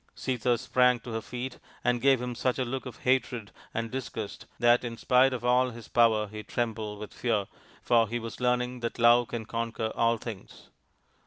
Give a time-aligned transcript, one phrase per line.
[0.15, 4.47] Sita sprang to her feet and gave him such a look of hatred and disgust
[4.57, 7.45] that in spite of all his power he trembled with fear,
[7.83, 10.69] for he was learning that love can conquer all things.